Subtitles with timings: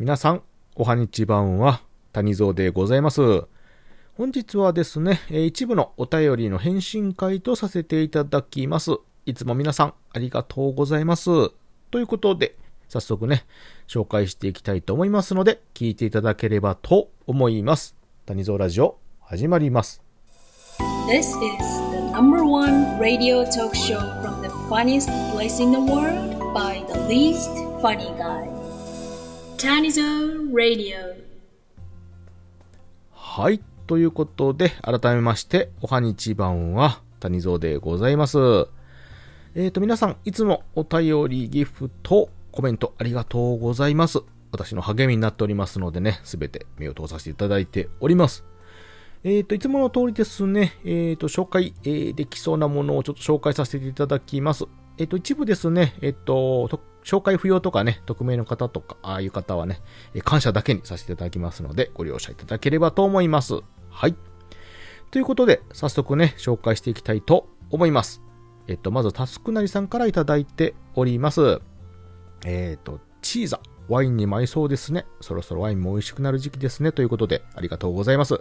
[0.00, 0.42] 皆さん、
[0.76, 1.82] おはにちばんは、
[2.14, 3.20] 谷蔵でございます。
[4.14, 8.92] 本日はですね、一部のお便りの返信会とさせていただきます。
[9.26, 11.28] いつも皆さん、ありがとうございます。
[11.90, 12.56] ということで、
[12.88, 13.44] 早速ね、
[13.86, 17.94] 紹介していきたいと思いますので、聞いていただければと思います。
[18.24, 20.00] 谷蔵ラジオ、始まります。
[21.10, 26.86] This is the number one radio talk show from the funniest place in the world by
[26.90, 27.50] the least
[27.82, 28.59] funny guy.
[33.12, 33.60] はい。
[33.86, 38.38] ということで、改めまして、おはにちばんは、谷蔵でございます。
[39.54, 44.20] えーと、皆さん、いつもお便り、ギフト、コメントありがとうございます。
[44.50, 48.46] 私の励みになっておりますのでね、すべて目を通させていただいております。
[49.24, 54.64] えーと、いつもの通りですね、えーと、紹介、えーできそうなものをちょっと紹介させていただきます。
[54.96, 59.80] えーと、一部ですね、えーと、と紹介不要とかね、匿名の方とか、ああいう方はね、
[60.24, 63.60] 感謝だけにさせていただきますので、ご了承いただければと思います。
[63.90, 64.14] はい。
[65.10, 68.22] ということで、早速ね、紹介していきたいと思います。
[68.68, 71.60] えっと、まず、タスクなりさんからいただいております。
[72.44, 73.60] えっと、チーザ。
[73.88, 75.04] ワインに舞いそうですね。
[75.20, 76.92] そろそろワインも美味しくなる時期ですね。
[76.92, 78.40] ということで、ありがとうございます。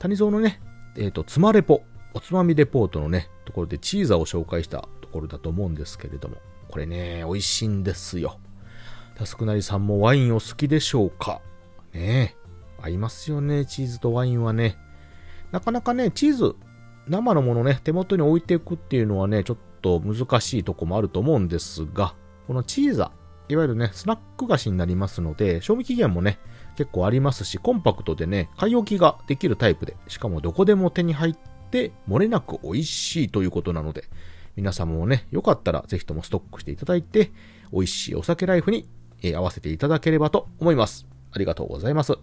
[0.00, 0.60] 谷蔵のね、
[0.96, 8.38] えっと、つまレポ、おつまみレポートのね、ところでチーザを紹介したところだと思うんですけれども、これね、美味しいんですよ。
[9.16, 11.40] タスクなりさんもワインお好きでしょうか？
[11.92, 12.44] ねえ。
[12.82, 14.76] 合いますよね、チーズとワインはね。
[15.52, 16.56] なかなかね、チーズ、
[17.08, 22.14] 生のものね、手元に置いていくっていうのはね、ちょっと難しいとこもあると思うんですが、
[22.46, 23.12] このチーザ、
[23.48, 26.38] いわゆるね、スナック菓子になりますので、賞味期限もね、
[26.76, 31.36] 結構ありますし、コンパクトでね、買い置きができるタイプで、しかもどこでも手に入っ
[31.70, 34.04] て、漏れなく美味しいということなので、
[34.56, 37.32] 皆様もね、よかったらぜひともストックしていただいて、
[37.72, 38.88] 美味しいお酒ライフに、
[39.22, 41.06] え合わせていただければと思います。
[41.32, 42.14] ありがとうございます。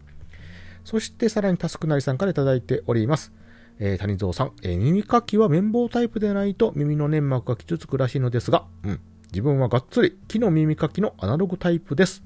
[0.83, 3.33] そしてさらにタスクなりさんからいただいております。
[3.79, 8.99] えー谷蔵さん、えー耳かきは綿棒タイプでないと耳の粘膜が傷つくらしいのですが、うん。
[9.31, 12.23] 自分はがっつり木の耳かきのアナログタイプです。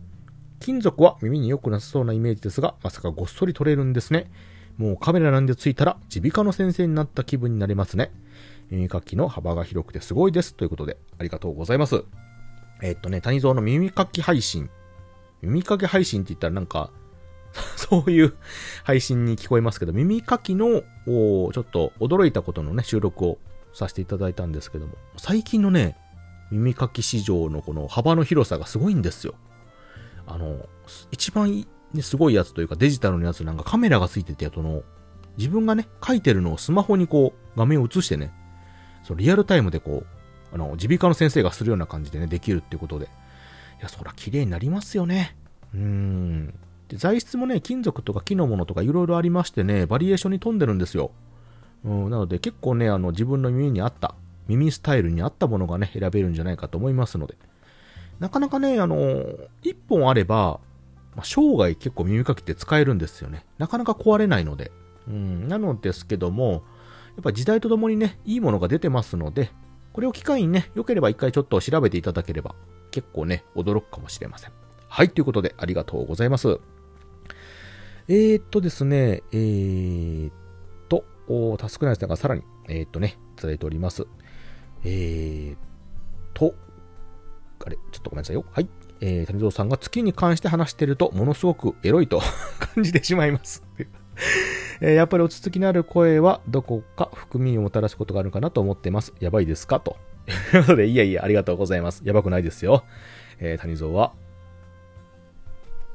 [0.59, 4.31] 金属は耳に良くなさそうなイメージですが、まさかごっそり取れるんですね。
[4.77, 8.11] もうカメラなんでついたら耳鼻科の先生になった気分になりますね。
[8.69, 10.55] 耳かきの幅が広くてすごいです。
[10.55, 12.03] ということで、ありがとうございます。
[12.81, 14.69] えっとね、谷蔵の耳かき配信。
[15.41, 16.91] 耳かき配信って言ったらなんか、
[17.77, 18.35] そういう
[18.83, 23.37] 配信に聞こえますけど、耳かきの、ちょっと驚いたことのね、収録を
[23.73, 25.97] させていただいたんですけども、最近のね、
[26.51, 29.35] 耳かき市場のこの幅の広さがすごいんですよ。
[30.27, 30.67] あの、
[31.11, 34.83] 一番、ね、すごいやつというかデジタルのやつなんかカメラがついてて、その、
[35.37, 38.33] 自分がね、書いてるのをスマホにこう、画面を映してね、
[39.05, 43.05] そのリアルタイムでこう、あの、耳鼻科の先生がするような感じでね、できるっていうことで。
[43.05, 43.09] い
[43.81, 45.35] や、そら綺麗になりますよね。
[45.73, 46.53] うーん。
[46.87, 51.11] で材質もね、金属とか木のものとかいろいろありましてね、バリエーションに富んでるんですよ。
[51.83, 54.15] うん、なので結構ね、あの、自分の耳に合った、
[54.47, 57.35] 耳スタイルに合ったものがね、選べるんじゃないかと思いますので。
[58.19, 59.23] なかなかね、あの、
[59.61, 60.59] 一本あれば、
[61.15, 63.45] まあ、生涯結構耳かきって使えるんですよね。
[63.57, 64.71] なかなか壊れないので。
[65.07, 66.63] うん、なのですけども、
[67.15, 69.51] やっぱ時代とともにね、いいものが出てますので、
[69.93, 72.55] これを機会にね、良ければ一回ちょっと調べていただければ、
[72.91, 74.51] 結構ね、驚くかもしれません。
[74.87, 76.59] はい、ということで、ありがとうございます。
[78.07, 80.33] えー、っとですね、えー、っ
[80.89, 81.05] と、
[81.57, 84.05] タスクナイスさんがさらに、えー、っとね、いただいております。
[84.83, 85.57] えー、っ
[86.33, 86.53] と、
[87.65, 88.45] あれ、ちょっとごめんなさいよ。
[88.51, 88.69] はい。
[89.01, 92.21] えー、谷蔵さんが月に関して話してると、ものすごくエロいと
[92.75, 93.63] 感じてしまいます。
[94.81, 99.13] えやっぱり落ち着きのある声はどこか含みをもたらすことがあるかなと思ってます。
[99.19, 99.79] やばいですか？
[99.79, 99.97] と。
[100.53, 102.01] いうことで、いやいや、ありがとうございます。
[102.03, 102.83] やばくないですよ。
[103.39, 104.13] えー、谷蔵は、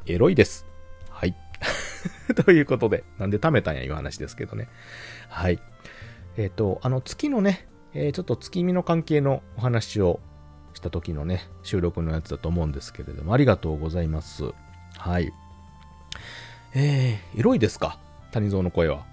[0.06, 0.66] エロいです。
[1.10, 1.34] はい。
[2.44, 4.68] ということで、なんで貯めたんやいう話ですけどね。
[5.28, 5.60] はい。
[6.36, 10.20] えっ、と、あの、月のね、えーちょっと月見の関係のお話を
[10.74, 14.44] した時のね、収録のやつだと思うんですけれども、ありがとうございます。
[14.96, 15.32] はい。
[16.74, 17.98] えー、エロいですか？
[18.30, 19.06] 谷蔵の声は。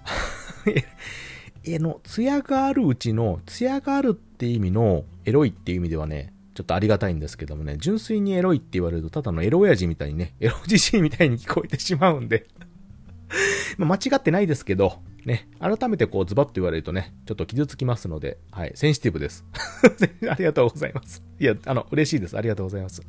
[1.64, 12.46] えの、艶があるうちの、艶があるって意味の、エロいっていう意味ではね、ちょっとありがたいんですけどもね、純粋にエロいって言われると、ただのエロ親父みたいにね、 エロじじいみたいに聞こえてしまうんで、
[13.78, 19.44] ま間違ってないですけど、ね、改めてこうズバッと言われるとね、ちょっと傷つきますので、はい、センシティブです。
[20.28, 21.22] ありがとうございます。
[21.38, 22.36] いや、あの、嬉しいです。
[22.36, 23.02] ありがとうございます。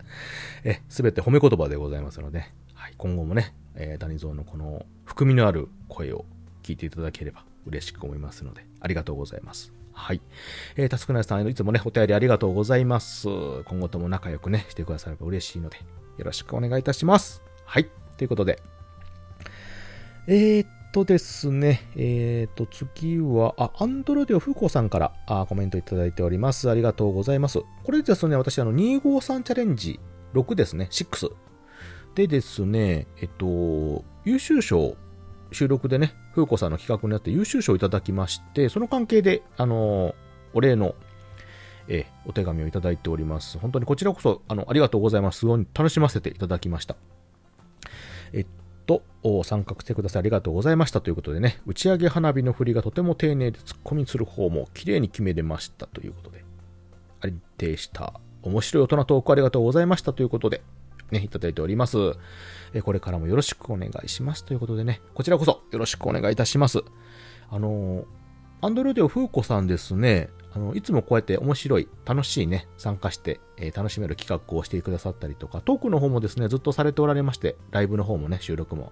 [0.64, 6.26] え、すべて褒め言葉でございますので、はい、今後もね、えー、谷蔵のこの含みのある声を
[6.64, 9.74] 聞いていただければ嬉しく思いますので、ありがとうございます。
[9.94, 10.22] はい。
[10.76, 13.28] えー、タスクナイさん、いつもね、お便りありがとうございます。
[13.66, 15.78] 今後とも仲良くね、してくだされば嬉しいので、
[16.18, 17.42] よろしくお願いいたします。
[17.66, 17.90] はい。
[18.18, 18.62] ということで。
[20.28, 26.70] えー、っとですね、えー、っと、次は、あ、アンドロデオフーコーさんからあコメントいただいております。
[26.70, 27.60] ありがとうございます。
[27.84, 30.00] これですね、私、あの、253チャレンジ
[30.34, 31.32] 6ですね、6。
[32.16, 34.96] でですね、えっと、優秀賞、
[35.52, 40.16] 収録でね、フーコーさんの企画になって優秀賞をいただきまして、その関係で、あの、
[40.54, 40.96] お礼の、
[41.88, 43.58] えお手紙をいただいております。
[43.58, 45.40] 本当にこちらこそ、あの、ありがとうございます。
[45.40, 46.96] すごい楽しませていただきました。
[48.32, 48.46] えっ
[48.86, 49.02] と、
[49.44, 50.22] 参画してください。
[50.22, 51.02] ありがとうございました。
[51.02, 56.44] ということでね、打ち上げ花火の振りがとても丁寧で突っ込みする方も綺麗に決めれましたということで、
[57.22, 60.62] 安定した面白い大人トークありがとうございましたということで、
[61.12, 61.98] ね、いただいております。
[62.74, 66.84] えこれからもよろしくお願いしますということでね、こちらこそよろしくお願いいたします。
[67.50, 68.06] あの
[68.62, 78.92] アンドロデオフーコさんですね、あの、いつもこうやって面白い、楽しいね、参加して、えー、楽しめる企画をしてくださったりとか、トークの方もですね、ずっとされておられまして、ライブの方もね、収録も。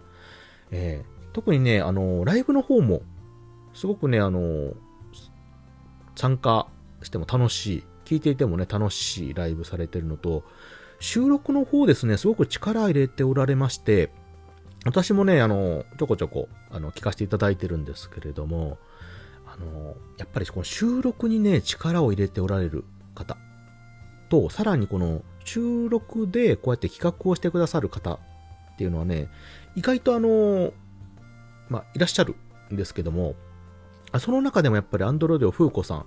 [0.72, 3.02] えー、特にね、あの、ライブの方も、
[3.74, 4.74] すごくね、あの、
[6.16, 6.68] 参加
[7.04, 10.44] しても楽しい、聞いていてもね、楽しいライブされてるのと、
[11.00, 14.12] 収録の方ですね、すごく力入れておられまして、
[14.86, 18.78] 私もね、あの、ちょこちょこ、あの、聞かせていただいてるんですけれども、
[19.46, 22.84] あの、やっぱりこの収録にね、力を入れておられる
[23.16, 23.38] 方
[24.30, 28.20] と、さらにこの収録でこうやって企画をしてくださる方っ
[28.78, 29.30] ていうのはね、
[29.76, 30.74] 意外とあの、
[31.70, 32.36] まあ、いらっしゃる
[32.72, 33.36] んですけども、
[34.20, 36.06] その中でもやっぱりアンドロデオフーコさん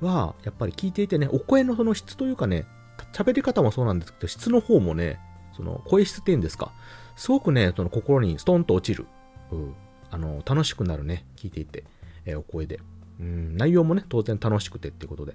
[0.00, 2.66] は、やっぱり聞いていてね、お声のその質というかね、
[3.12, 5.18] 喋り方もそうなんですけど、質の方もね、
[5.56, 6.72] その声質っていうんですか、
[7.16, 9.06] すごくね、その心にストンと落ちる、
[9.50, 9.74] うん、
[10.10, 11.84] あの、楽しくなるね、聞いていて。
[12.24, 12.80] えー、お声で。
[13.20, 15.34] うん、内容もね、当然楽しくてっていうことで、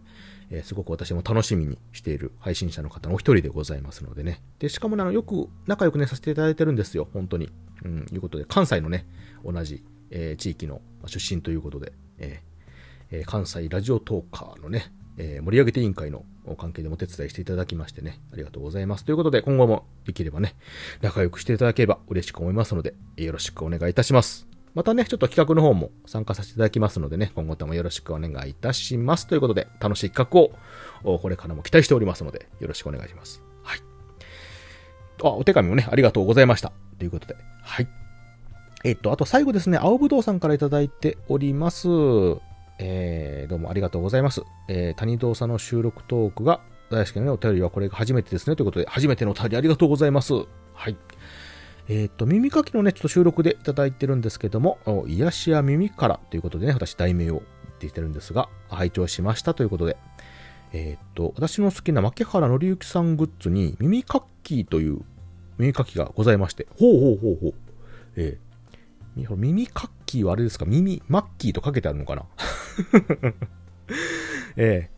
[0.50, 4.42] えー、すごく私も楽しみにしている配信者の方のお一人でございますのでね。
[4.60, 7.50] で、しかもね、あの、よく仲良くね、させていただいてるんですよ、本当に。
[7.86, 9.06] うん、いうことで、関西のね、
[9.45, 16.24] 同じ、えー、地域の出身ということで、えー、関西ラジオトーカーのね、えー、盛り上げて委員会の
[16.58, 19.06] 関係でもお手伝いしていただきましてね、ありがとうございます。
[19.06, 20.56] ということで、今後もできればね、
[21.02, 24.48] 仲良くしていただければ嬉しく思いますので、よろしくお願いいたします。
[24.75, 29.25] またね、ちょっと企画の方も参加させていただきますのでね、今後ともよろしくお願いいたします。
[29.25, 30.54] ということで、楽しい企
[31.04, 33.42] 画を、これからも期待しておりますので、よろしくお願いします。
[33.63, 33.80] はい。
[35.24, 36.72] あ、お手紙もね、ありがとうございました。
[37.00, 37.88] ということで、はい。
[38.84, 41.88] えっと、あと最後ですね、青ぶどうさんからいただいております。
[42.79, 44.44] えー、どうもありがとうございます。
[44.68, 48.56] えー、谷堂さんの収録トークが大好きなね、お便りはこれが初めてですね。
[48.56, 50.33] ということで、初めてのお便りありがとうございます。
[50.74, 50.95] はい。
[51.89, 54.77] えっ、と、耳かきのね、ちょっと収録でいただいてるんですけども、
[55.07, 57.44] 癒しや耳からということでね、私題名を言っ
[57.79, 59.97] ていてるんですが、拝聴しましたということで、
[60.74, 65.00] えっ、ー、と、私の好きな牧原紀之さんグッズに耳かきという
[65.57, 67.53] 耳かきがございまして、ほうほうほうほう。
[68.18, 70.65] えー、耳かきはあれですか？
[70.65, 72.25] 耳、マッキーとかけてあるのかな？
[74.57, 74.89] え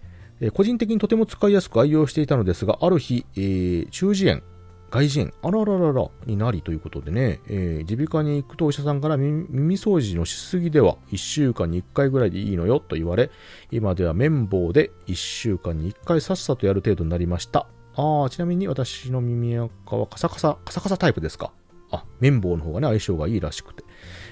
[0.41, 4.41] ー、個人的にとても使いやすく愛用していたのですが、ある日、えー、中耳炎、
[4.89, 13.29] 外耳炎、あららららになりということでね、耳鼻科に行くとお医者さんから耳掃除のしすぎでは1週間に1回ぐらいでいいのよと言われ、
[13.71, 17.67] 今では綿棒で1週間に1回さっさとやる程度になりました。
[17.95, 21.51] あ、ちなみに私の耳垢はカサカサ、カサカサタイプですか。
[21.91, 23.83] あ、綿棒の方がね、相性がいいらしくて、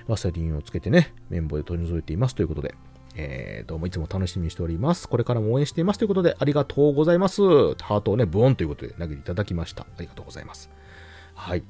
[0.08, 2.75] ワセリンをつけてね、綿棒で取り除いていますということで、
[3.20, 5.10] えー、どうもいつも楽しみにしております。
[5.10, 7.42] これからも応援していますということで、ありがとうございます。
[7.42, 9.84] ハートをね、ブオンということで投げていただきました。
[9.84, 10.70] ありがとうございます。
[11.34, 11.64] はい。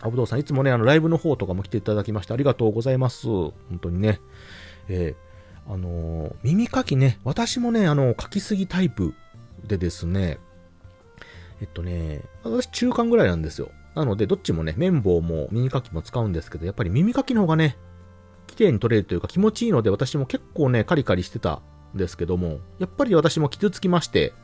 [0.00, 3.26] アブドウさん、いつもね、あの、ライブの方とかも来ていただきまして、ありがとうございます。
[3.26, 4.20] 本当にね。
[4.88, 9.12] えー、あのー、耳かきね、私もね、あの、かきすぎタイプ
[9.66, 10.38] でですね、
[11.60, 13.70] えっとね、私中間ぐらいなんですよ。
[13.94, 17.76] なので、どっちもね、綿棒も耳かきも使うんですけど、やっぱり耳かきの方がね、
[18.60, 21.62] 綺麗に取れるというか気持ちいいので私も結構ね、カリカリしてた
[21.94, 24.34] んですけども、やっぱり私も傷つきまして、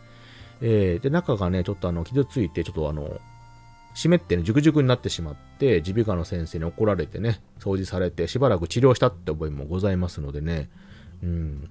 [0.62, 3.20] えー、で、中がね、ちょっとあの、傷ついて、ちょっとあの、
[3.92, 10.70] 湿ってね、ジュクジュクになってしまって、耳鼻科の先生に怒られてね、掃除されて、しばらく治療したって覚えもございますのでね、
[11.22, 11.68] うん。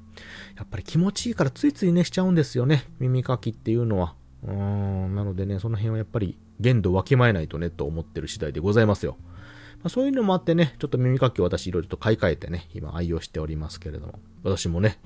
[0.55, 2.83] やっぱり気持ちいいからついついね、しちゃうんですよね。
[2.99, 4.13] 耳かきっていうのは。
[4.43, 5.15] うーん。
[5.15, 9.17] なのでね、その辺はやっぱり限度わきまえないとね、と思ってる次第でございますよ。
[9.85, 14.97] ま、そういうのもあってね、ちょっと耳かきを私いろいろと買い替えてね、今愛用しておりますけれども、私もね、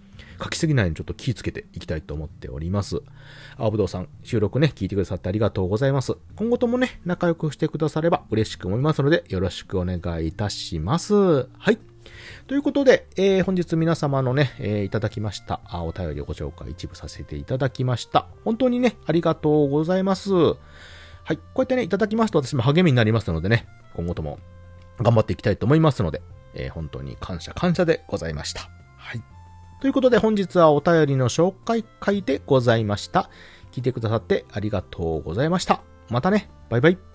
[0.42, 3.02] 書きすぎないようにちょっと気をつけていきたいと思っております。
[3.58, 6.16] 青ぶどうさん、収録ね、聞いてくださってありがとうございます。
[6.38, 11.14] 今後ともね、仲良くしてくだされば嬉しく思いますので、よろしくお願いいたします。
[11.14, 11.78] はい。
[12.48, 18.28] ということで、えー、本日皆様のね、えー、いただきましたあお便りをご紹介一部させていただきました。
[18.46, 20.32] 本当にね、ありがとうございます。
[20.34, 20.54] は
[21.34, 21.36] い。
[21.36, 24.40] こうやってね、いただきますと私も励みになりますのでね、今後とも
[25.04, 26.22] 頑張っていきたいと思いますので、
[26.54, 28.70] えー本当に感謝感謝でございました。
[28.98, 29.24] はい。
[29.82, 33.30] ということで本日はお便りの紹介会でございました。
[33.72, 35.82] 聞いてくださってありがとうございました。
[36.10, 37.09] またね、バイバイ。